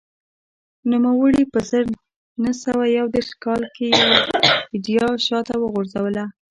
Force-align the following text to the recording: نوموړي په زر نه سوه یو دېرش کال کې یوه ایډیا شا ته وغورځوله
نوموړي 0.91 1.43
په 1.53 1.59
زر 1.69 1.85
نه 2.43 2.51
سوه 2.63 2.83
یو 2.97 3.05
دېرش 3.15 3.31
کال 3.43 3.61
کې 3.75 3.85
یوه 3.99 4.17
ایډیا 4.73 5.05
شا 5.25 5.39
ته 5.47 5.53
وغورځوله 5.57 6.25